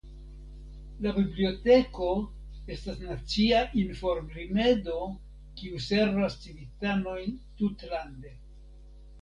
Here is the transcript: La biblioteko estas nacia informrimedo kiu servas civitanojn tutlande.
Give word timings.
La 1.05 1.11
biblioteko 1.17 2.07
estas 2.75 2.97
nacia 3.09 3.59
informrimedo 3.83 4.97
kiu 5.61 5.85
servas 5.91 6.39
civitanojn 6.47 7.37
tutlande. 7.61 8.35